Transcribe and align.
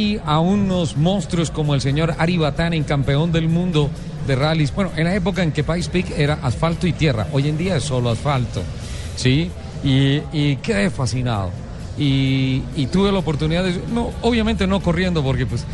Y 0.00 0.20
a 0.24 0.38
unos 0.38 0.96
monstruos 0.96 1.50
como 1.50 1.74
el 1.74 1.80
señor 1.80 2.14
Ari 2.18 2.38
en 2.70 2.84
campeón 2.84 3.32
del 3.32 3.48
mundo 3.48 3.90
de 4.28 4.36
rallies. 4.36 4.72
Bueno, 4.72 4.92
en 4.94 5.02
la 5.02 5.14
época 5.16 5.42
en 5.42 5.50
que 5.50 5.64
Pikes 5.64 5.88
Peak 5.90 6.16
era 6.16 6.34
asfalto 6.34 6.86
y 6.86 6.92
tierra, 6.92 7.26
hoy 7.32 7.48
en 7.48 7.58
día 7.58 7.74
es 7.74 7.82
solo 7.82 8.10
asfalto, 8.10 8.62
¿sí? 9.16 9.50
Y, 9.82 10.22
y 10.32 10.54
quedé 10.62 10.90
fascinado. 10.90 11.50
Y, 11.98 12.60
tuve 12.92 13.10
la 13.10 13.18
oportunidad 13.18 13.64
de, 13.64 13.74
no, 13.92 14.12
obviamente 14.22 14.68
no 14.68 14.80
corriendo, 14.80 15.24
porque 15.24 15.46
pues 15.46 15.64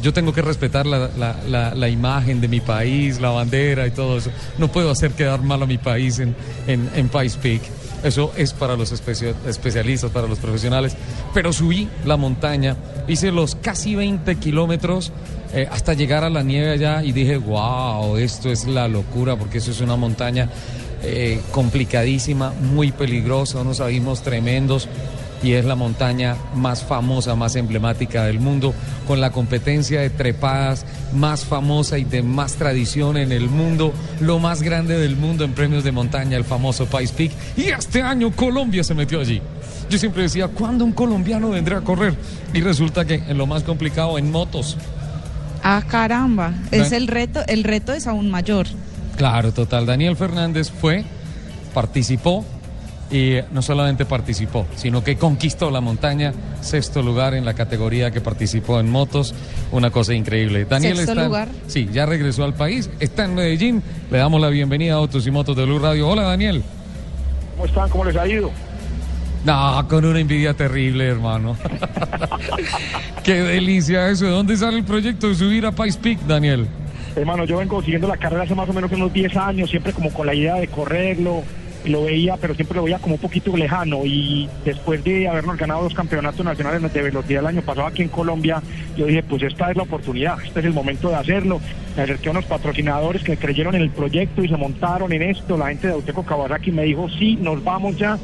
yo 0.00 0.12
tengo 0.12 0.32
que 0.32 0.42
respetar 0.42 0.86
la, 0.86 1.10
la, 1.74 1.88
imagen 1.88 2.40
de 2.40 2.46
mi 2.46 2.60
país, 2.60 3.20
la 3.20 3.30
bandera 3.30 3.84
y 3.88 3.90
todo 3.90 4.18
eso. 4.18 4.30
No 4.58 4.68
puedo 4.68 4.92
hacer 4.92 5.10
quedar 5.10 5.42
mal 5.42 5.60
a 5.60 5.66
mi 5.66 5.78
país 5.78 6.20
en, 6.20 6.36
en, 6.68 6.88
en 6.94 7.08
Pikes 7.08 7.36
Peak. 7.42 7.62
Eso 8.02 8.32
es 8.36 8.52
para 8.52 8.76
los 8.76 8.92
especialistas, 8.92 10.10
para 10.10 10.26
los 10.26 10.38
profesionales. 10.38 10.96
Pero 11.32 11.52
subí 11.52 11.88
la 12.04 12.16
montaña, 12.16 12.76
hice 13.06 13.30
los 13.30 13.54
casi 13.54 13.94
20 13.94 14.36
kilómetros 14.36 15.12
eh, 15.54 15.68
hasta 15.70 15.94
llegar 15.94 16.24
a 16.24 16.30
la 16.30 16.42
nieve 16.42 16.70
allá 16.70 17.02
y 17.04 17.12
dije, 17.12 17.36
wow, 17.36 18.16
esto 18.16 18.50
es 18.50 18.66
la 18.66 18.88
locura 18.88 19.36
porque 19.36 19.58
eso 19.58 19.70
es 19.70 19.80
una 19.80 19.96
montaña 19.96 20.48
eh, 21.02 21.40
complicadísima, 21.50 22.52
muy 22.60 22.92
peligrosa, 22.92 23.60
unos 23.60 23.80
abismos 23.80 24.22
tremendos 24.22 24.88
y 25.42 25.54
es 25.54 25.64
la 25.64 25.74
montaña 25.74 26.36
más 26.54 26.84
famosa, 26.84 27.34
más 27.34 27.56
emblemática 27.56 28.24
del 28.24 28.40
mundo, 28.40 28.74
con 29.06 29.20
la 29.20 29.30
competencia 29.30 30.00
de 30.00 30.10
trepadas 30.10 30.86
más 31.12 31.44
famosa 31.44 31.98
y 31.98 32.04
de 32.04 32.22
más 32.22 32.54
tradición 32.54 33.16
en 33.16 33.32
el 33.32 33.48
mundo, 33.48 33.92
lo 34.20 34.38
más 34.38 34.62
grande 34.62 34.98
del 34.98 35.16
mundo 35.16 35.44
en 35.44 35.52
premios 35.52 35.84
de 35.84 35.92
montaña, 35.92 36.36
el 36.36 36.44
famoso 36.44 36.86
Pice 36.86 37.14
Peak. 37.14 37.32
Y 37.56 37.64
este 37.64 38.02
año 38.02 38.30
Colombia 38.32 38.84
se 38.84 38.94
metió 38.94 39.20
allí. 39.20 39.42
Yo 39.90 39.98
siempre 39.98 40.22
decía, 40.22 40.48
¿cuándo 40.48 40.84
un 40.84 40.92
colombiano 40.92 41.50
vendrá 41.50 41.78
a 41.78 41.80
correr? 41.82 42.14
Y 42.54 42.60
resulta 42.60 43.04
que 43.04 43.14
en 43.14 43.36
lo 43.36 43.46
más 43.46 43.62
complicado, 43.62 44.18
en 44.18 44.30
motos. 44.30 44.76
Ah, 45.62 45.82
caramba, 45.86 46.54
es 46.70 46.92
el 46.92 47.06
reto, 47.06 47.40
el 47.46 47.62
reto 47.62 47.92
es 47.92 48.06
aún 48.06 48.30
mayor. 48.30 48.66
Claro, 49.16 49.52
total. 49.52 49.86
Daniel 49.86 50.16
Fernández 50.16 50.70
fue, 50.70 51.04
participó, 51.74 52.44
y 53.12 53.38
no 53.52 53.60
solamente 53.60 54.06
participó, 54.06 54.66
sino 54.74 55.04
que 55.04 55.16
conquistó 55.16 55.70
la 55.70 55.82
montaña, 55.82 56.32
sexto 56.62 57.02
lugar 57.02 57.34
en 57.34 57.44
la 57.44 57.52
categoría 57.52 58.10
que 58.10 58.22
participó 58.22 58.80
en 58.80 58.90
motos, 58.90 59.34
una 59.70 59.90
cosa 59.90 60.14
increíble. 60.14 60.64
Daniel 60.64 60.96
¿Sexto 60.96 61.12
está, 61.12 61.26
lugar? 61.26 61.48
Sí, 61.66 61.88
ya 61.92 62.06
regresó 62.06 62.44
al 62.44 62.54
país, 62.54 62.90
está 63.00 63.26
en 63.26 63.34
Medellín, 63.34 63.82
le 64.10 64.18
damos 64.18 64.40
la 64.40 64.48
bienvenida 64.48 64.94
a 64.94 64.96
Autos 64.96 65.26
y 65.26 65.30
Motos 65.30 65.54
de 65.54 65.66
Blue 65.66 65.78
Radio. 65.78 66.08
Hola 66.08 66.22
Daniel. 66.22 66.62
¿Cómo 67.52 67.66
están? 67.66 67.90
¿Cómo 67.90 68.04
les 68.06 68.16
ha 68.16 68.26
ido? 68.26 68.50
No, 69.44 69.86
con 69.88 70.04
una 70.04 70.20
envidia 70.20 70.54
terrible, 70.54 71.06
hermano. 71.06 71.56
Qué 73.24 73.42
delicia 73.42 74.08
eso. 74.08 74.24
¿De 74.24 74.30
dónde 74.30 74.56
sale 74.56 74.78
el 74.78 74.84
proyecto 74.84 75.28
de 75.28 75.34
subir 75.34 75.66
a 75.66 75.72
Pice 75.72 75.98
Peak, 75.98 76.20
Daniel? 76.20 76.66
Hermano, 77.16 77.44
yo 77.44 77.58
vengo 77.58 77.82
siguiendo 77.82 78.08
la 78.08 78.16
carrera 78.16 78.44
hace 78.44 78.54
más 78.54 78.68
o 78.68 78.72
menos 78.72 78.90
unos 78.92 79.12
10 79.12 79.36
años, 79.36 79.68
siempre 79.68 79.92
como 79.92 80.12
con 80.12 80.26
la 80.26 80.34
idea 80.34 80.54
de 80.54 80.68
correrlo, 80.68 81.42
lo 81.84 82.04
veía, 82.04 82.36
pero 82.36 82.54
siempre 82.54 82.76
lo 82.76 82.84
veía 82.84 82.98
como 82.98 83.16
un 83.16 83.20
poquito 83.20 83.56
lejano 83.56 84.04
y 84.04 84.48
después 84.64 85.02
de 85.04 85.28
habernos 85.28 85.56
ganado 85.56 85.82
dos 85.82 85.94
campeonatos 85.94 86.44
nacionales 86.44 86.92
de 86.92 87.02
velocidad 87.02 87.40
el 87.40 87.46
año 87.46 87.62
pasado 87.62 87.86
aquí 87.86 88.02
en 88.02 88.08
Colombia, 88.08 88.62
yo 88.96 89.06
dije, 89.06 89.22
pues 89.22 89.42
esta 89.42 89.70
es 89.70 89.76
la 89.76 89.82
oportunidad, 89.82 90.40
este 90.44 90.60
es 90.60 90.66
el 90.66 90.72
momento 90.72 91.08
de 91.08 91.16
hacerlo. 91.16 91.60
Me 91.96 92.02
acerqué 92.02 92.28
a 92.28 92.32
unos 92.32 92.44
patrocinadores 92.44 93.22
que 93.22 93.36
creyeron 93.36 93.74
en 93.74 93.82
el 93.82 93.90
proyecto 93.90 94.42
y 94.42 94.48
se 94.48 94.56
montaron 94.56 95.12
en 95.12 95.22
esto, 95.22 95.56
la 95.56 95.68
gente 95.68 95.88
de 95.88 95.94
Auteco 95.94 96.24
Kawasaki 96.24 96.70
me 96.70 96.84
dijo, 96.84 97.08
sí, 97.08 97.36
nos 97.36 97.62
vamos 97.62 97.96
ya. 97.96 98.18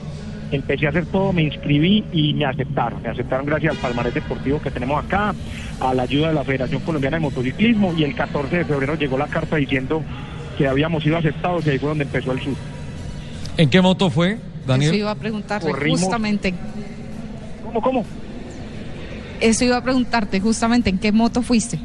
Empecé 0.51 0.87
a 0.87 0.91
hacer 0.91 1.05
todo, 1.05 1.35
me 1.35 1.43
inscribí 1.43 2.05
y 2.11 2.33
me 2.33 2.47
aceptaron. 2.47 3.03
Me 3.03 3.11
aceptaron 3.11 3.45
gracias 3.45 3.75
al 3.75 3.79
palmarés 3.81 4.15
deportivo 4.15 4.63
que 4.63 4.71
tenemos 4.71 5.05
acá, 5.05 5.35
a 5.79 5.93
la 5.93 6.05
ayuda 6.05 6.29
de 6.29 6.35
la 6.35 6.45
Federación 6.45 6.81
Colombiana 6.81 7.19
de 7.19 7.21
Motociclismo 7.21 7.93
y 7.95 8.05
el 8.05 8.15
14 8.15 8.57
de 8.57 8.65
febrero 8.65 8.95
llegó 8.95 9.19
la 9.19 9.27
carta 9.27 9.57
diciendo 9.57 10.03
que 10.57 10.67
habíamos 10.67 11.03
sido 11.03 11.19
aceptados 11.19 11.67
y 11.67 11.71
ahí 11.71 11.79
fue 11.79 11.91
donde 11.91 12.05
empezó 12.05 12.33
el 12.33 12.41
sur. 12.41 12.55
¿En 13.59 13.69
qué 13.69 13.83
moto 13.83 14.09
fue, 14.09 14.39
Daniel? 14.67 14.91
Eso 14.91 15.01
iba 15.01 15.11
a 15.11 15.17
preguntarte 15.17 15.73
justamente. 15.73 16.55
¿Cómo, 17.65 17.83
cómo? 17.83 18.05
Eso 19.41 19.65
iba 19.65 19.77
a 19.77 19.83
preguntarte 19.83 20.41
justamente, 20.41 20.91
¿en 20.91 20.99
qué 20.99 21.11
moto 21.11 21.43
fuiste? 21.43 21.79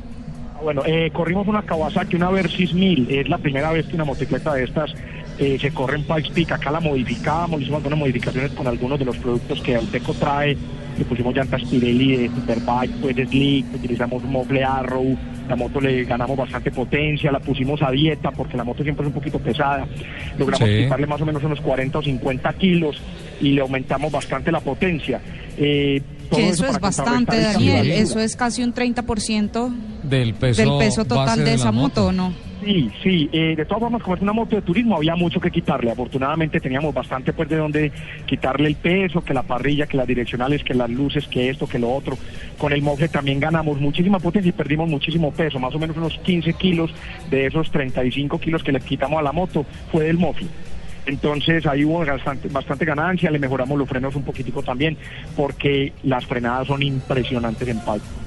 Ah, 0.55 0.59
bueno, 0.61 0.83
eh, 0.85 1.09
corrimos 1.11 1.47
una 1.47 1.63
Kawasaki, 1.63 2.15
una 2.15 2.29
Versys 2.29 2.75
1000. 2.75 3.09
Es 3.09 3.27
la 3.27 3.39
primera 3.39 3.71
vez 3.71 3.87
que 3.87 3.95
una 3.95 4.05
motocicleta 4.05 4.53
de 4.53 4.65
estas 4.65 4.93
eh, 5.39 5.57
se 5.59 5.71
corre 5.71 5.97
en 5.97 6.03
Pikes 6.03 6.31
Peak. 6.31 6.51
Acá 6.51 6.69
la 6.69 6.79
modificamos, 6.79 7.59
hicimos 7.59 7.79
algunas 7.79 7.99
modificaciones 7.99 8.51
con 8.51 8.67
algunos 8.67 8.99
de 8.99 9.05
los 9.05 9.17
productos 9.17 9.59
que 9.61 9.75
Auteco 9.75 10.13
trae. 10.13 10.55
Le 10.95 11.05
pusimos 11.05 11.35
llantas 11.35 11.63
Pirelli 11.63 12.17
de 12.17 12.27
Superbike, 12.29 13.01
pues 13.01 13.15
Slick, 13.15 13.65
utilizamos 13.73 14.23
un 14.23 14.31
mofle 14.31 14.63
Arrow, 14.63 15.17
la 15.47 15.55
moto 15.55 15.81
le 15.81 16.03
ganamos 16.05 16.37
bastante 16.37 16.71
potencia, 16.71 17.31
la 17.31 17.39
pusimos 17.39 17.81
a 17.81 17.91
dieta 17.91 18.31
porque 18.31 18.57
la 18.57 18.63
moto 18.63 18.83
siempre 18.83 19.03
es 19.03 19.07
un 19.07 19.13
poquito 19.13 19.39
pesada, 19.39 19.85
logramos 20.37 20.67
quitarle 20.67 21.07
más 21.07 21.21
o 21.21 21.25
menos 21.25 21.43
unos 21.43 21.61
40 21.61 21.99
o 21.99 22.03
50 22.03 22.53
kilos 22.53 23.01
y 23.41 23.51
le 23.51 23.61
aumentamos 23.61 24.11
bastante 24.11 24.51
la 24.51 24.59
potencia. 24.59 25.21
Eh, 25.57 26.01
que 26.33 26.49
eso, 26.49 26.65
es 26.65 26.79
bastante, 26.79 27.39
Daniel, 27.39 27.91
eso 27.91 28.19
es 28.19 28.35
casi 28.35 28.63
un 28.63 28.73
30% 28.73 29.71
del 30.03 30.33
peso, 30.33 30.61
del 30.61 30.79
peso 30.79 31.05
total 31.05 31.43
de, 31.43 31.53
esa 31.53 31.71
moto, 31.71 32.07
¿o 32.07 32.11
no? 32.11 32.33
Sí, 32.63 32.89
sí, 33.01 33.29
eh, 33.33 33.55
de 33.57 33.65
todas 33.65 33.81
formas, 33.81 34.01
como 34.01 34.15
es 34.15 34.21
una 34.21 34.31
moto 34.31 34.55
de 34.55 34.61
turismo, 34.61 34.95
había 34.95 35.15
mucho 35.15 35.41
que 35.41 35.51
quitarle. 35.51 35.91
Afortunadamente 35.91 36.61
teníamos 36.61 36.93
bastante 36.93 37.33
pues 37.33 37.49
de 37.49 37.57
donde 37.57 37.91
quitarle 38.25 38.69
el 38.69 38.75
peso, 38.75 39.21
que 39.21 39.33
la 39.33 39.43
parrilla, 39.43 39.85
que 39.85 39.97
las 39.97 40.07
direccionales, 40.07 40.63
que 40.63 40.73
las 40.73 40.89
luces, 40.89 41.27
que 41.27 41.49
esto, 41.49 41.67
que 41.67 41.77
lo 41.77 41.91
otro. 41.93 42.17
Con 42.57 42.71
el 42.71 42.81
mofle 42.81 43.09
también 43.09 43.41
ganamos 43.41 43.81
muchísima 43.81 44.19
potencia 44.19 44.49
y 44.49 44.53
perdimos 44.53 44.87
muchísimo 44.87 45.31
peso, 45.33 45.59
más 45.59 45.75
o 45.75 45.79
menos 45.79 45.97
unos 45.97 46.17
15 46.19 46.53
kilos 46.53 46.93
de 47.29 47.47
esos 47.47 47.69
35 47.69 48.39
kilos 48.39 48.63
que 48.63 48.71
le 48.71 48.79
quitamos 48.79 49.19
a 49.19 49.23
la 49.23 49.33
moto 49.33 49.65
fue 49.91 50.05
del 50.05 50.17
mofle. 50.17 50.47
Entonces 51.05 51.65
ahí 51.65 51.83
hubo 51.83 52.05
bastante, 52.05 52.47
bastante 52.47 52.85
ganancia, 52.85 53.29
le 53.29 53.39
mejoramos 53.39 53.77
los 53.77 53.89
frenos 53.89 54.15
un 54.15 54.23
poquitico 54.23 54.63
también, 54.63 54.97
porque 55.35 55.91
las 56.03 56.25
frenadas 56.25 56.67
son 56.67 56.81
impresionantes 56.81 57.67
en 57.67 57.79
palco. 57.81 58.22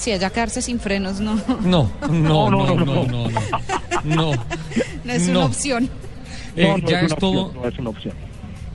Sí, 0.00 0.12
allá 0.12 0.30
quedarse 0.30 0.62
sin 0.62 0.80
frenos, 0.80 1.20
no. 1.20 1.34
No, 1.60 1.90
no, 2.08 2.50
no, 2.50 2.74
no, 2.74 2.74
no, 2.74 3.04
no. 3.04 3.28
No, 4.02 4.32
no 5.04 5.12
es 5.12 5.28
una 5.28 5.44
opción. 5.44 5.90
Eh, 6.56 6.82
ya 6.86 7.02
es, 7.02 7.14
todo. 7.16 7.52
No 7.52 7.68
es 7.68 7.78
una 7.78 7.90
opción. 7.90 8.14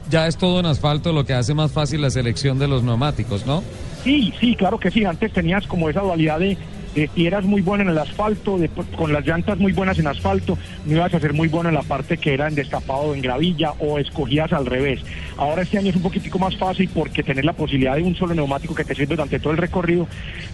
Ya 0.07 0.27
es 0.27 0.37
todo 0.37 0.59
en 0.59 0.67
asfalto 0.67 1.11
lo 1.11 1.25
que 1.25 1.33
hace 1.33 1.55
más 1.55 1.71
fácil 1.71 2.03
la 2.03 2.11
selección 2.11 2.59
de 2.59 2.67
los 2.67 2.83
neumáticos, 2.83 3.43
¿no? 3.47 3.63
Sí, 4.03 4.31
sí, 4.39 4.55
claro 4.55 4.79
que 4.79 4.91
sí. 4.91 5.03
Antes 5.03 5.33
tenías 5.33 5.65
como 5.65 5.89
esa 5.89 6.01
dualidad 6.01 6.37
de 6.37 6.59
si 6.95 7.27
eras 7.27 7.43
muy 7.43 7.61
bueno 7.61 7.83
en 7.83 7.89
el 7.89 7.97
asfalto, 7.97 8.57
con 8.95 9.11
las 9.11 9.25
llantas 9.25 9.59
muy 9.59 9.73
buenas 9.73 9.99
en 9.99 10.07
asfalto, 10.07 10.57
no 10.85 10.95
ibas 10.95 11.13
a 11.13 11.19
ser 11.19 11.33
muy 11.33 11.49
bueno 11.49 11.69
en 11.69 11.75
la 11.75 11.83
parte 11.83 12.17
que 12.17 12.33
era 12.33 12.47
en 12.47 12.55
destapado 12.55 13.13
en 13.13 13.21
gravilla 13.21 13.73
o 13.79 13.99
escogías 13.99 14.53
al 14.53 14.65
revés. 14.65 15.01
Ahora 15.37 15.63
este 15.63 15.77
año 15.77 15.89
es 15.89 15.95
un 15.95 16.03
poquitico 16.03 16.39
más 16.39 16.55
fácil 16.57 16.89
porque 16.93 17.23
tenés 17.23 17.43
la 17.43 17.53
posibilidad 17.53 17.95
de 17.95 18.03
un 18.03 18.15
solo 18.15 18.33
neumático 18.33 18.73
que 18.73 18.85
te 18.85 18.95
sirve 18.95 19.15
durante 19.15 19.39
todo 19.39 19.51
el 19.51 19.57
recorrido, 19.57 20.07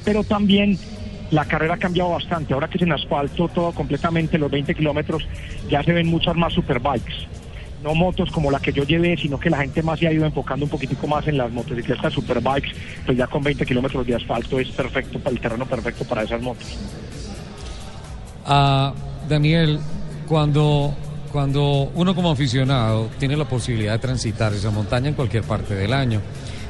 pero 0.03 0.23
también 0.23 0.77
la 1.29 1.45
carrera 1.45 1.75
ha 1.75 1.77
cambiado 1.77 2.09
bastante. 2.09 2.53
Ahora 2.53 2.67
que 2.67 2.77
es 2.77 2.83
en 2.83 2.91
asfalto 2.91 3.47
todo 3.47 3.71
completamente, 3.71 4.37
los 4.37 4.51
20 4.51 4.73
kilómetros, 4.73 5.27
ya 5.69 5.83
se 5.83 5.93
ven 5.93 6.07
muchas 6.07 6.35
más 6.35 6.53
superbikes 6.53 7.40
no 7.83 7.95
motos 7.95 8.31
como 8.31 8.51
la 8.51 8.59
que 8.59 8.71
yo 8.71 8.83
llevé, 8.83 9.17
sino 9.17 9.39
que 9.39 9.49
la 9.49 9.57
gente 9.57 9.81
más 9.81 9.99
se 9.99 10.07
ha 10.07 10.13
ido 10.13 10.25
enfocando 10.25 10.65
un 10.65 10.71
poquitico 10.71 11.07
más 11.07 11.27
en 11.27 11.37
las 11.37 11.51
motocicletas 11.51 12.13
superbikes, 12.13 12.71
pues 13.05 13.17
ya 13.17 13.27
con 13.27 13.43
20 13.43 13.65
kilómetros 13.65 14.05
de 14.05 14.15
asfalto 14.15 14.59
es 14.59 14.69
perfecto 14.69 15.19
el 15.29 15.39
terreno 15.39 15.65
perfecto 15.65 16.05
para 16.05 16.23
esas 16.23 16.41
motos. 16.41 16.77
Ah, 18.45 18.93
Daniel, 19.27 19.79
cuando, 20.27 20.93
cuando 21.31 21.91
uno 21.95 22.15
como 22.15 22.31
aficionado 22.31 23.09
tiene 23.19 23.35
la 23.35 23.45
posibilidad 23.45 23.93
de 23.93 23.99
transitar 23.99 24.53
esa 24.53 24.71
montaña 24.71 25.09
en 25.09 25.15
cualquier 25.15 25.43
parte 25.43 25.75
del 25.75 25.93
año, 25.93 26.21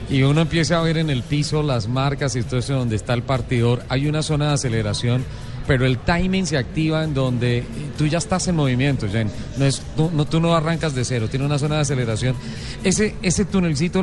y 0.09 0.23
uno 0.23 0.41
empieza 0.41 0.77
a 0.77 0.81
ver 0.81 0.97
en 0.97 1.09
el 1.09 1.23
piso 1.23 1.63
las 1.63 1.87
marcas 1.87 2.35
y 2.35 2.43
todo 2.43 2.59
eso 2.59 2.73
donde 2.73 2.97
está 2.97 3.13
el 3.13 3.23
partidor, 3.23 3.83
hay 3.87 4.07
una 4.07 4.21
zona 4.21 4.49
de 4.49 4.53
aceleración 4.55 5.23
pero 5.67 5.85
el 5.85 5.99
timing 5.99 6.45
se 6.45 6.57
activa 6.57 7.03
en 7.03 7.13
donde 7.13 7.63
tú 7.97 8.07
ya 8.07 8.17
estás 8.17 8.47
en 8.47 8.55
movimiento, 8.55 9.07
Jen. 9.07 9.29
No 9.57 9.65
es, 9.65 9.81
tú, 9.95 10.09
no, 10.13 10.25
tú 10.25 10.39
no 10.39 10.55
arrancas 10.55 10.95
de 10.95 11.05
cero, 11.05 11.27
tiene 11.29 11.45
una 11.45 11.59
zona 11.59 11.75
de 11.75 11.81
aceleración. 11.81 12.35
Ese, 12.83 13.15
ese 13.21 13.45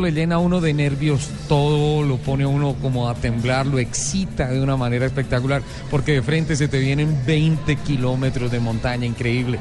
le 0.01 0.13
llena 0.13 0.37
a 0.37 0.39
uno 0.39 0.61
de 0.61 0.73
nervios 0.75 1.29
todo, 1.49 2.03
lo 2.03 2.17
pone 2.19 2.45
a 2.45 2.49
uno 2.49 2.75
como 2.81 3.09
a 3.09 3.15
temblar, 3.15 3.67
lo 3.67 3.79
excita 3.79 4.49
de 4.49 4.61
una 4.61 4.77
manera 4.77 5.07
espectacular, 5.07 5.63
porque 5.91 6.13
de 6.13 6.23
frente 6.23 6.57
se 6.57 6.69
te 6.69 6.79
vienen 6.79 7.19
20 7.27 7.77
kilómetros 7.77 8.51
de 8.51 8.61
montaña, 8.61 9.07
increíble. 9.07 9.59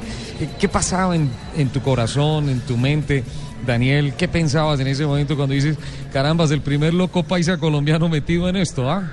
¿Qué 0.58 0.68
pasaba 0.68 1.16
en 1.16 1.68
tu 1.72 1.80
corazón, 1.82 2.48
en 2.48 2.60
tu 2.60 2.76
mente? 2.76 3.24
Daniel, 3.66 4.14
¿qué 4.16 4.28
pensabas 4.28 4.80
en 4.80 4.86
ese 4.86 5.04
momento 5.04 5.36
cuando 5.36 5.54
dices, 5.54 5.76
carambas, 6.12 6.50
el 6.50 6.60
primer 6.60 6.94
loco 6.94 7.22
paisa 7.22 7.58
colombiano 7.58 8.08
metido 8.08 8.48
en 8.48 8.56
esto, 8.56 8.90
ah? 8.90 9.10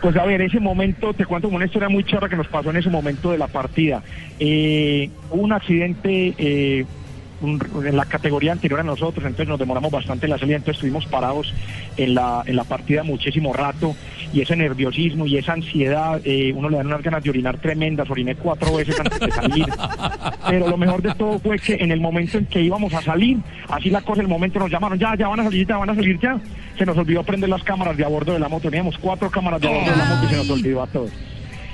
Pues 0.00 0.16
a 0.16 0.24
ver, 0.24 0.40
ese 0.40 0.60
momento, 0.60 1.12
te 1.12 1.26
cuento 1.26 1.48
una 1.48 1.66
historia 1.66 1.90
muy 1.90 2.04
charra 2.04 2.28
que 2.28 2.36
nos 2.36 2.48
pasó 2.48 2.70
en 2.70 2.76
ese 2.76 2.88
momento 2.88 3.32
de 3.32 3.38
la 3.38 3.48
partida. 3.48 4.02
Eh, 4.38 5.10
un 5.30 5.52
accidente, 5.52 6.34
eh, 6.38 6.86
en 7.42 7.96
la 7.96 8.04
categoría 8.04 8.52
anterior 8.52 8.80
a 8.80 8.82
nosotros, 8.82 9.24
entonces 9.24 9.48
nos 9.48 9.58
demoramos 9.58 9.90
bastante 9.90 10.26
en 10.26 10.30
la 10.30 10.38
salida, 10.38 10.56
entonces 10.56 10.76
estuvimos 10.76 11.06
parados 11.06 11.54
en 11.96 12.14
la, 12.14 12.42
en 12.46 12.56
la 12.56 12.64
partida 12.64 13.02
muchísimo 13.02 13.52
rato 13.52 13.96
y 14.32 14.40
ese 14.40 14.56
nerviosismo 14.56 15.26
y 15.26 15.38
esa 15.38 15.54
ansiedad, 15.54 16.20
eh, 16.24 16.52
uno 16.54 16.68
le 16.68 16.76
dan 16.76 16.86
unas 16.86 17.02
ganas 17.02 17.22
de 17.22 17.30
orinar 17.30 17.58
tremendas, 17.58 18.08
oriné 18.10 18.34
cuatro 18.34 18.76
veces 18.76 18.98
antes 19.00 19.20
de 19.20 19.30
salir, 19.30 19.66
pero 20.48 20.68
lo 20.68 20.76
mejor 20.76 21.02
de 21.02 21.14
todo 21.14 21.38
fue 21.38 21.58
que 21.58 21.74
en 21.74 21.90
el 21.90 22.00
momento 22.00 22.38
en 22.38 22.46
que 22.46 22.60
íbamos 22.60 22.92
a 22.94 23.02
salir, 23.02 23.38
así 23.68 23.90
la 23.90 24.02
cosa, 24.02 24.20
el 24.20 24.28
momento 24.28 24.58
nos 24.58 24.70
llamaron, 24.70 24.98
ya, 24.98 25.14
ya 25.16 25.28
van 25.28 25.40
a 25.40 25.44
salir, 25.44 25.66
ya 25.66 25.78
van 25.78 25.90
a 25.90 25.94
salir 25.94 26.18
ya, 26.20 26.38
se 26.76 26.86
nos 26.86 26.96
olvidó 26.96 27.22
prender 27.22 27.48
las 27.48 27.62
cámaras 27.62 27.96
de 27.96 28.04
a 28.04 28.08
bordo 28.08 28.32
de 28.32 28.38
la 28.38 28.48
moto, 28.48 28.70
teníamos 28.70 28.98
cuatro 28.98 29.30
cámaras 29.30 29.60
de 29.60 29.68
a 29.68 29.70
bordo 29.70 29.90
de 29.90 29.96
la 29.96 30.04
moto 30.04 30.24
y 30.24 30.28
se 30.28 30.36
nos 30.36 30.50
olvidó 30.50 30.82
a 30.82 30.86
todos. 30.86 31.10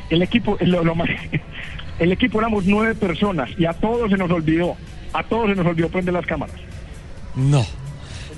El 0.09 0.23
equipo, 0.23 0.57
lo, 0.61 0.85
lo 0.85 0.95
más, 0.95 1.09
el 1.99 2.13
equipo 2.13 2.39
éramos 2.39 2.67
nueve 2.67 2.95
personas 2.95 3.51
y 3.59 3.65
a 3.65 3.73
todos 3.73 4.11
se 4.11 4.17
nos 4.17 4.31
olvidó, 4.31 4.77
a 5.19 5.23
todos 5.25 5.49
se 5.49 5.57
nos 5.57 5.67
olvidó 5.67 5.89
prender 5.89 6.15
las 6.15 6.27
cámaras. 6.27 6.57
No. 7.35 7.65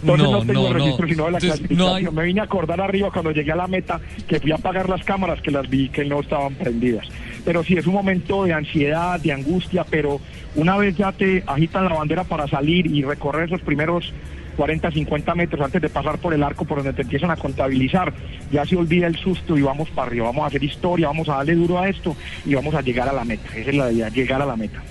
Entonces 0.01 0.31
no, 0.31 0.47
tengo 0.47 0.73
registro 0.73 1.09
sino 1.09 1.25
de 1.25 1.31
la 1.33 1.39
clasificación. 1.39 2.15
Me 2.15 2.25
vine 2.25 2.41
a 2.41 2.45
acordar 2.45 2.81
arriba 2.81 3.11
cuando 3.11 3.33
llegué 3.33 3.53
a 3.53 3.57
la 3.57 3.67
meta 3.67 4.01
que 4.29 4.39
fui 4.39 4.53
a 4.53 4.57
apagar 4.57 4.89
las 4.89 5.03
cámaras 5.05 5.41
que 5.43 5.51
las 5.51 5.69
vi 5.69 5.89
que 5.89 6.05
no 6.05 6.21
estaban 6.21 6.55
prendidas. 6.55 7.07
Pero 7.45 7.65
sí 7.65 7.77
es 7.77 7.87
un 7.87 7.95
momento 7.95 8.45
de 8.45 8.53
ansiedad, 8.53 9.19
de 9.21 9.33
angustia, 9.33 9.85
pero 9.89 10.21
una 10.55 10.77
vez 10.77 10.97
ya 10.97 11.13
te 11.13 11.43
agitan 11.47 11.85
la 11.85 11.95
bandera 11.95 12.25
para 12.25 12.47
salir 12.47 12.87
y 12.87 13.03
recorrer 13.03 13.47
esos 13.47 13.61
primeros 13.63 14.13
40, 14.57 14.91
50 14.91 15.35
metros 15.37 15.65
antes 15.65 15.81
de 15.81 15.89
pasar 15.89 16.19
por 16.19 16.35
el 16.35 16.43
arco 16.43 16.65
por 16.65 16.79
donde 16.79 16.93
te 16.93 17.03
empiezan 17.03 17.31
a 17.31 17.37
contabilizar, 17.37 18.13
ya 18.51 18.65
se 18.67 18.77
olvida 18.77 19.07
el 19.07 19.17
susto 19.17 19.57
y 19.57 19.63
vamos 19.63 19.89
para 19.91 20.09
arriba, 20.09 20.27
vamos 20.27 20.43
a 20.43 20.47
hacer 20.49 20.65
historia, 20.65 21.07
vamos 21.07 21.29
a 21.29 21.37
darle 21.37 21.55
duro 21.55 21.79
a 21.79 21.89
esto 21.89 22.17
y 22.45 22.55
vamos 22.55 22.75
a 22.75 22.83
llegar 22.83 23.09
a 23.09 23.13
la 23.13 23.25
meta. 23.25 23.49
Esa 23.57 23.71
es 23.71 23.77
la 23.77 23.93
idea, 23.93 24.09
llegar 24.09 24.43
a 24.43 24.47
la 24.47 24.57
meta. 24.57 24.83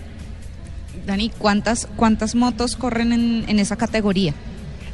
Dani, 1.06 1.32
¿cuántas, 1.38 1.88
cuántas 1.96 2.36
motos 2.36 2.76
corren 2.76 3.12
en, 3.14 3.60
esa 3.60 3.76
categoría? 3.76 4.34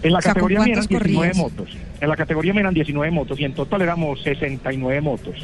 En 0.01 0.13
la 0.13 0.21
categoría 0.21 0.59
me 0.59 0.71
eran 0.71 0.85
19 0.85 1.33
motos. 1.33 1.69
En 2.01 2.09
la 2.09 2.15
categoría 2.15 2.53
me 2.53 2.59
eran 2.59 2.73
19 2.73 3.11
motos 3.11 3.39
y 3.39 3.45
en 3.45 3.53
total 3.53 3.81
éramos 3.81 4.21
69 4.23 5.01
motos. 5.01 5.35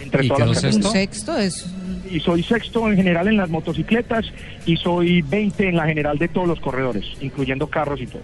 Entre 0.00 0.26
todas 0.26 0.48
las 0.48 0.60
sexto? 0.60 0.88
Un 0.88 0.92
sexto 0.92 1.38
es 1.38 1.66
y 2.10 2.20
soy 2.20 2.42
sexto 2.42 2.88
en 2.88 2.96
general 2.96 3.28
en 3.28 3.36
las 3.36 3.48
motocicletas 3.48 4.26
y 4.66 4.76
soy 4.76 5.22
20 5.22 5.68
en 5.68 5.76
la 5.76 5.86
general 5.86 6.18
de 6.18 6.28
todos 6.28 6.48
los 6.48 6.60
corredores, 6.60 7.04
incluyendo 7.20 7.68
carros 7.68 8.00
y 8.00 8.06
todo. 8.06 8.22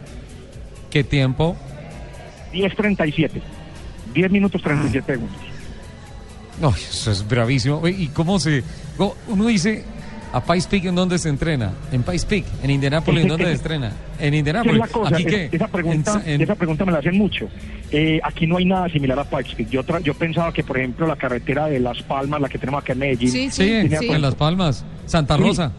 ¿Qué 0.90 1.04
tiempo? 1.04 1.56
10.37. 2.52 3.30
10 4.14 4.30
minutos 4.30 4.62
37 4.62 5.12
segundos. 5.12 5.36
No, 6.60 6.70
eso 6.70 7.12
es 7.12 7.26
bravísimo. 7.26 7.86
¿Y 7.86 8.08
cómo 8.08 8.38
se...? 8.38 8.62
Uno 9.28 9.46
dice, 9.46 9.84
¿A 10.32 10.40
Pais 10.44 10.66
Peak 10.66 10.84
en 10.84 10.94
dónde 10.94 11.18
se 11.18 11.28
entrena? 11.28 11.72
En 11.92 12.02
Pais 12.02 12.24
Peak, 12.24 12.44
en 12.62 12.70
Indianápolis, 12.70 13.22
¿en 13.22 13.28
dónde 13.28 13.46
se 13.46 13.52
entrena? 13.54 13.92
En 14.18 14.34
Indianápolis. 14.34 14.82
¿Aquí 15.06 15.24
qué? 15.24 15.48
Esa 15.52 15.68
pregunta, 15.68 16.22
esa 16.26 16.54
pregunta 16.54 16.84
me 16.84 16.92
la 16.92 16.98
hacen 16.98 17.16
mucho. 17.16 17.48
Eh, 17.90 18.20
aquí 18.22 18.46
no 18.46 18.56
hay 18.58 18.64
nada 18.66 18.88
similar 18.88 19.18
a 19.18 19.24
Pais 19.24 19.54
Peak. 19.54 19.70
Yo, 19.70 19.82
yo 20.00 20.14
pensaba 20.14 20.52
que, 20.52 20.62
por 20.64 20.76
ejemplo, 20.78 21.06
la 21.06 21.16
carretera 21.16 21.66
de 21.68 21.80
Las 21.80 22.02
Palmas, 22.02 22.40
la 22.40 22.48
que 22.48 22.58
tenemos 22.58 22.82
aquí 22.82 22.92
en 22.92 22.98
Medellín. 22.98 23.30
Sí, 23.30 23.50
sí, 23.50 23.70
en 23.72 24.20
Las 24.22 24.34
Palmas, 24.34 24.84
Santa 25.06 25.36
Rosa. 25.36 25.72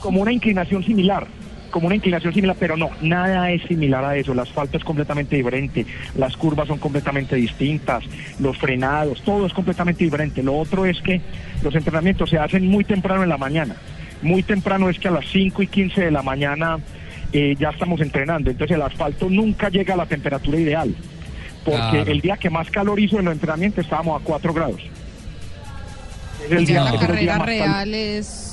como 0.00 0.20
una 0.22 0.32
inclinación 0.32 0.82
similar 0.82 1.26
como 1.72 1.88
una 1.88 1.96
inclinación 1.96 2.32
similar, 2.32 2.54
pero 2.60 2.76
no, 2.76 2.90
nada 3.00 3.50
es 3.50 3.62
similar 3.62 4.04
a 4.04 4.16
eso. 4.16 4.32
El 4.32 4.38
asfalto 4.38 4.76
es 4.76 4.84
completamente 4.84 5.34
diferente, 5.34 5.84
las 6.16 6.36
curvas 6.36 6.68
son 6.68 6.78
completamente 6.78 7.34
distintas, 7.34 8.04
los 8.38 8.56
frenados, 8.58 9.22
todo 9.22 9.46
es 9.46 9.52
completamente 9.52 10.04
diferente. 10.04 10.44
Lo 10.44 10.56
otro 10.56 10.86
es 10.86 11.00
que 11.00 11.20
los 11.64 11.74
entrenamientos 11.74 12.30
se 12.30 12.38
hacen 12.38 12.68
muy 12.68 12.84
temprano 12.84 13.24
en 13.24 13.28
la 13.28 13.38
mañana. 13.38 13.74
Muy 14.22 14.44
temprano 14.44 14.88
es 14.88 15.00
que 15.00 15.08
a 15.08 15.10
las 15.10 15.26
5 15.26 15.62
y 15.62 15.66
15 15.66 16.02
de 16.02 16.10
la 16.12 16.22
mañana 16.22 16.78
eh, 17.32 17.56
ya 17.58 17.70
estamos 17.70 18.00
entrenando. 18.00 18.50
Entonces 18.50 18.76
el 18.76 18.82
asfalto 18.82 19.28
nunca 19.28 19.68
llega 19.68 19.94
a 19.94 19.96
la 19.96 20.06
temperatura 20.06 20.60
ideal. 20.60 20.94
Porque 21.64 22.02
el 22.02 22.20
día 22.20 22.36
que 22.36 22.50
más 22.50 22.70
calor 22.70 23.00
hizo 23.00 23.18
en 23.18 23.24
los 23.24 23.34
entrenamientos 23.34 23.84
estábamos 23.84 24.20
a 24.20 24.24
4 24.24 24.52
grados. 24.52 24.80
el 26.50 26.66
día 26.66 26.84
la 26.84 26.98
carrera 26.98 27.38
real 27.38 27.94
es 27.94 28.51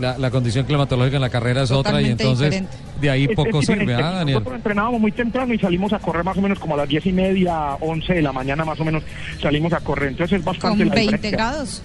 la, 0.00 0.30
condición 0.30 0.66
climatológica 0.66 1.16
en 1.16 1.22
la 1.22 1.30
carrera 1.30 1.62
es 1.62 1.70
otra 1.70 2.00
y 2.00 2.10
entonces 2.10 2.62
de 3.00 3.10
ahí 3.10 3.28
poco 3.28 3.62
sirve, 3.62 3.94
¿ah, 3.94 4.12
Daniel? 4.12 4.34
Nosotros 4.34 4.56
entrenábamos 4.56 5.00
muy 5.00 5.12
temprano 5.12 5.54
y 5.54 5.58
salimos 5.58 5.92
a 5.92 5.98
correr 5.98 6.24
más 6.24 6.36
o 6.36 6.40
menos 6.40 6.58
como 6.58 6.74
a 6.74 6.78
las 6.78 6.88
diez 6.88 7.04
y 7.06 7.12
media, 7.12 7.74
once 7.80 8.14
de 8.14 8.22
la 8.22 8.32
mañana 8.32 8.64
más 8.64 8.78
o 8.80 8.84
menos 8.84 9.02
salimos 9.40 9.72
a 9.72 9.80
correr. 9.80 10.10
Entonces 10.10 10.38
es 10.38 10.44
bastante 10.44 10.84
¿Con 10.84 10.94
20 10.94 11.30
grados 11.30 11.82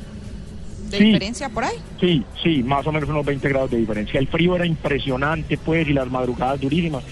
de 0.90 1.06
diferencia 1.06 1.50
por 1.50 1.64
ahí? 1.64 1.76
Sí, 2.00 2.24
sí, 2.42 2.64
más 2.64 2.86
o 2.86 2.92
menos 2.92 3.10
unos 3.10 3.26
20 3.26 3.50
grados 3.50 3.72
de 3.72 3.78
diferencia. 3.78 4.20
El 4.20 4.28
frío 4.28 4.56
era 4.56 4.66
impresionante 4.66 5.58
pues 5.58 5.88
y 5.88 5.94
las 5.94 6.10
madrugadas 6.10 6.60
durísimas 6.62 7.04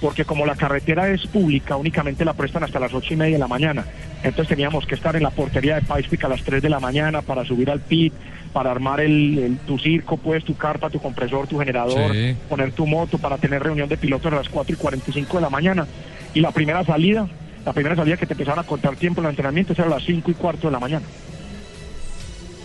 porque 0.00 0.24
como 0.24 0.46
la 0.46 0.56
carretera 0.56 1.08
es 1.10 1.26
pública, 1.26 1.76
únicamente 1.76 2.24
la 2.24 2.32
prestan 2.32 2.64
hasta 2.64 2.80
las 2.80 2.92
ocho 2.94 3.14
y 3.14 3.16
media 3.16 3.34
de 3.34 3.40
la 3.40 3.48
mañana. 3.48 3.84
Entonces 4.22 4.48
teníamos 4.48 4.86
que 4.86 4.94
estar 4.94 5.14
en 5.16 5.22
la 5.22 5.30
portería 5.30 5.76
de 5.76 5.82
Paispic 5.82 6.24
a 6.24 6.28
las 6.28 6.42
3 6.42 6.62
de 6.62 6.68
la 6.68 6.80
mañana 6.80 7.22
para 7.22 7.44
subir 7.44 7.70
al 7.70 7.80
pit, 7.80 8.12
para 8.52 8.70
armar 8.70 9.00
el, 9.00 9.58
tu 9.66 9.78
circo, 9.78 10.16
pues, 10.16 10.44
tu 10.44 10.56
carpa, 10.56 10.90
tu 10.90 11.00
compresor, 11.00 11.46
tu 11.46 11.58
generador, 11.58 12.12
poner 12.48 12.72
tu 12.72 12.86
moto, 12.86 13.18
para 13.18 13.38
tener 13.38 13.62
reunión 13.62 13.88
de 13.88 13.96
pilotos 13.96 14.32
a 14.32 14.36
las 14.36 14.48
4 14.48 14.74
y 14.74 14.78
45 14.78 15.36
de 15.36 15.42
la 15.42 15.50
mañana. 15.50 15.86
Y 16.34 16.40
la 16.40 16.50
primera 16.50 16.84
salida, 16.84 17.28
la 17.64 17.72
primera 17.72 17.96
salida 17.96 18.16
que 18.16 18.26
te 18.26 18.34
empezaron 18.34 18.58
a 18.58 18.66
contar 18.66 18.96
tiempo 18.96 19.20
en 19.20 19.26
el 19.26 19.30
entrenamiento 19.30 19.72
era 19.72 19.84
a 19.84 19.88
las 19.88 20.04
5 20.04 20.30
y 20.30 20.34
cuarto 20.34 20.68
de 20.68 20.72
la 20.72 20.80
mañana. 20.80 21.04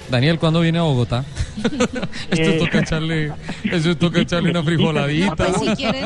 Daniel, 0.09 0.39
¿cuándo 0.39 0.61
viene 0.61 0.79
a 0.79 0.83
Bogotá? 0.83 1.25
esto 2.31 2.51
eh. 2.51 2.57
toca 2.59 2.79
echarle, 2.79 3.31
eso 3.71 3.97
toca 3.97 4.21
echarle 4.21 4.51
una 4.51 4.63
frijoladita. 4.63 5.35
Pues 5.35 5.57
si 5.57 5.75
quieren, 5.75 6.05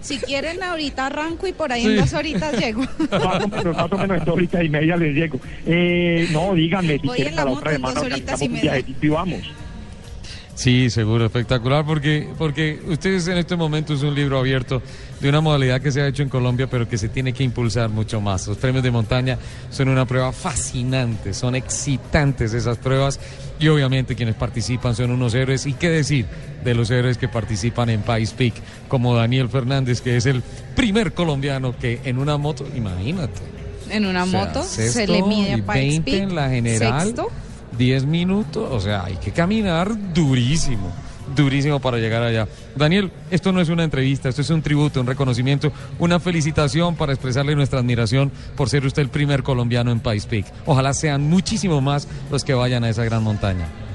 si 0.00 0.18
quieren 0.18 0.62
ahorita 0.62 1.06
arranco 1.06 1.46
y 1.46 1.52
por 1.52 1.72
ahí 1.72 1.86
en 1.86 1.96
dos 1.96 2.12
horitas 2.12 2.58
llego. 2.58 2.82
más, 3.10 3.44
o 3.44 3.48
menos, 3.48 3.76
más 3.76 3.92
o 3.92 3.98
menos 3.98 4.18
en 4.18 4.24
dos 4.24 4.34
horitas 4.36 4.64
y 4.64 4.68
media 4.68 4.96
les 4.96 5.14
llego. 5.14 5.40
Eh, 5.66 6.28
no, 6.32 6.54
díganme, 6.54 6.98
Voy 6.98 7.22
en 7.22 7.36
la, 7.36 7.44
la 7.44 7.50
moto 7.50 7.70
en 7.70 7.82
dos 7.82 7.96
horitas 7.96 8.42
y 8.42 8.48
media. 8.48 8.78
Y 8.78 9.08
vamos. 9.08 9.42
Sí, 10.56 10.88
seguro, 10.88 11.26
espectacular, 11.26 11.84
porque, 11.84 12.28
porque 12.38 12.80
ustedes 12.88 13.28
en 13.28 13.36
este 13.36 13.56
momento 13.56 13.92
es 13.92 14.02
un 14.02 14.14
libro 14.14 14.38
abierto 14.38 14.80
de 15.20 15.28
una 15.28 15.42
modalidad 15.42 15.82
que 15.82 15.92
se 15.92 16.00
ha 16.00 16.08
hecho 16.08 16.22
en 16.22 16.30
Colombia, 16.30 16.66
pero 16.66 16.88
que 16.88 16.96
se 16.96 17.10
tiene 17.10 17.34
que 17.34 17.44
impulsar 17.44 17.90
mucho 17.90 18.22
más. 18.22 18.48
Los 18.48 18.56
premios 18.56 18.82
de 18.82 18.90
montaña 18.90 19.38
son 19.70 19.90
una 19.90 20.06
prueba 20.06 20.32
fascinante, 20.32 21.34
son 21.34 21.56
excitantes 21.56 22.54
esas 22.54 22.78
pruebas 22.78 23.20
y 23.60 23.68
obviamente 23.68 24.16
quienes 24.16 24.34
participan 24.34 24.96
son 24.96 25.10
unos 25.10 25.34
héroes. 25.34 25.66
¿Y 25.66 25.74
qué 25.74 25.90
decir 25.90 26.24
de 26.64 26.74
los 26.74 26.90
héroes 26.90 27.18
que 27.18 27.28
participan 27.28 27.90
en 27.90 28.00
Pais 28.00 28.32
Peak, 28.32 28.54
como 28.88 29.14
Daniel 29.14 29.50
Fernández, 29.50 30.00
que 30.00 30.16
es 30.16 30.24
el 30.24 30.42
primer 30.74 31.12
colombiano 31.12 31.76
que 31.78 32.00
en 32.04 32.18
una 32.18 32.38
moto, 32.38 32.66
imagínate. 32.74 33.42
En 33.90 34.06
una 34.06 34.24
moto 34.24 34.62
se 34.64 35.06
le 35.06 35.22
mide 35.22 35.54
a 35.54 35.64
Pais 35.64 36.00
Peak. 36.00 36.22
en 36.22 36.34
la 36.34 36.48
general. 36.48 37.14
10 37.76 38.06
minutos, 38.06 38.68
o 38.70 38.80
sea, 38.80 39.04
hay 39.04 39.16
que 39.16 39.32
caminar 39.32 39.90
durísimo, 40.12 40.92
durísimo 41.34 41.80
para 41.80 41.98
llegar 41.98 42.22
allá. 42.22 42.48
Daniel, 42.76 43.10
esto 43.30 43.52
no 43.52 43.60
es 43.60 43.68
una 43.68 43.84
entrevista, 43.84 44.28
esto 44.28 44.42
es 44.42 44.50
un 44.50 44.62
tributo, 44.62 45.00
un 45.00 45.06
reconocimiento, 45.06 45.72
una 45.98 46.20
felicitación 46.20 46.96
para 46.96 47.12
expresarle 47.12 47.54
nuestra 47.54 47.80
admiración 47.80 48.30
por 48.56 48.68
ser 48.68 48.84
usted 48.86 49.02
el 49.02 49.08
primer 49.08 49.42
colombiano 49.42 49.90
en 49.90 50.00
País 50.00 50.26
Peak. 50.26 50.46
Ojalá 50.66 50.94
sean 50.94 51.28
muchísimo 51.28 51.80
más 51.80 52.08
los 52.30 52.44
que 52.44 52.54
vayan 52.54 52.84
a 52.84 52.88
esa 52.88 53.04
gran 53.04 53.22
montaña. 53.22 53.85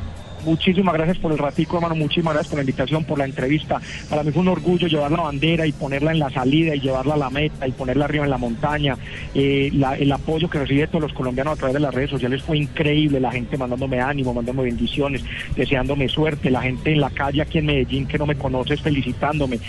Muchísimas 0.45 0.93
gracias 0.93 1.17
por 1.17 1.31
el 1.31 1.37
ratico, 1.37 1.77
hermano. 1.77 1.95
Muchísimas 1.95 2.33
gracias 2.33 2.49
por 2.49 2.57
la 2.57 2.63
invitación, 2.63 3.03
por 3.03 3.17
la 3.17 3.25
entrevista. 3.25 3.79
Para 4.09 4.23
mí 4.23 4.31
fue 4.31 4.41
un 4.41 4.47
orgullo 4.47 4.87
llevar 4.87 5.11
la 5.11 5.21
bandera 5.21 5.65
y 5.67 5.71
ponerla 5.71 6.11
en 6.11 6.19
la 6.19 6.29
salida 6.29 6.75
y 6.75 6.79
llevarla 6.79 7.13
a 7.13 7.17
la 7.17 7.29
meta 7.29 7.67
y 7.67 7.71
ponerla 7.71 8.05
arriba 8.05 8.25
en 8.25 8.31
la 8.31 8.37
montaña. 8.37 8.97
Eh, 9.35 9.71
el 9.99 10.11
apoyo 10.11 10.49
que 10.49 10.59
recibí 10.59 10.85
todos 10.87 11.01
los 11.01 11.13
colombianos 11.13 11.53
a 11.53 11.57
través 11.57 11.73
de 11.73 11.79
las 11.79 11.93
redes 11.93 12.09
sociales 12.09 12.41
fue 12.41 12.57
increíble. 12.57 13.19
La 13.19 13.31
gente 13.31 13.57
mandándome 13.57 13.99
ánimo, 13.99 14.33
mandándome 14.33 14.69
bendiciones, 14.69 15.23
deseándome 15.55 16.07
suerte. 16.09 16.49
La 16.49 16.61
gente 16.61 16.91
en 16.91 17.01
la 17.01 17.09
calle 17.09 17.41
aquí 17.41 17.59
en 17.59 17.67
Medellín 17.67 18.07
que 18.07 18.17
no 18.17 18.25
me 18.25 18.35
conoce 18.35 18.77
felicitándome 18.77 19.59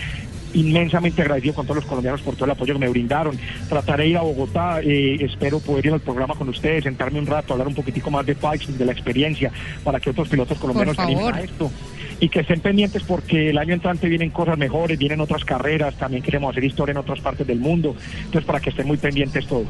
inmensamente 0.53 1.21
agradecido 1.21 1.55
con 1.55 1.65
todos 1.65 1.77
los 1.77 1.85
colombianos 1.85 2.21
por 2.21 2.35
todo 2.35 2.45
el 2.45 2.51
apoyo 2.51 2.73
que 2.73 2.79
me 2.79 2.89
brindaron. 2.89 3.37
Trataré 3.69 4.03
de 4.03 4.09
ir 4.09 4.17
a 4.17 4.21
Bogotá, 4.21 4.81
eh, 4.81 5.17
espero 5.23 5.59
poder 5.59 5.87
ir 5.87 5.93
al 5.93 5.99
programa 5.99 6.35
con 6.35 6.49
ustedes, 6.49 6.83
sentarme 6.83 7.19
un 7.19 7.25
rato, 7.25 7.53
hablar 7.53 7.67
un 7.67 7.75
poquitico 7.75 8.11
más 8.11 8.25
de 8.25 8.35
Pikes, 8.35 8.73
de 8.73 8.85
la 8.85 8.91
experiencia, 8.91 9.51
para 9.83 9.99
que 9.99 10.09
otros 10.09 10.27
pilotos 10.27 10.57
colombianos 10.57 10.95
se 10.95 11.01
animen 11.01 11.33
a 11.33 11.41
esto. 11.41 11.71
Y 12.19 12.29
que 12.29 12.41
estén 12.41 12.61
pendientes 12.61 13.03
porque 13.03 13.49
el 13.49 13.57
año 13.57 13.73
entrante 13.73 14.07
vienen 14.07 14.29
cosas 14.29 14.57
mejores, 14.57 14.97
vienen 14.97 15.19
otras 15.19 15.43
carreras, 15.43 15.95
también 15.95 16.23
queremos 16.23 16.51
hacer 16.51 16.63
historia 16.63 16.91
en 16.91 16.97
otras 16.97 17.19
partes 17.19 17.45
del 17.45 17.59
mundo. 17.59 17.95
Entonces, 18.17 18.45
para 18.45 18.59
que 18.59 18.69
estén 18.69 18.87
muy 18.87 18.97
pendientes 18.97 19.45
todos. 19.45 19.67